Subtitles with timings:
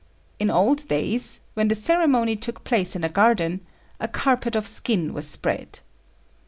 [0.39, 3.61] In old days, when the ceremony took place in a garden,
[3.99, 5.81] a carpet of skin was spread.